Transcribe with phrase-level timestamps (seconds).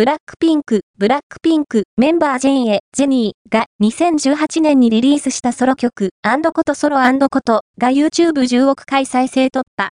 [0.00, 9.88] ブラックピンク、ブラックピンク、メンバージェンエ、ジェニーが2018年にリリースしたソロ曲、アンドことソロアンドことが YouTube10 億回再生突破。